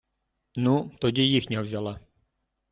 [0.55, 1.99] Ну, тоді їхня взяла.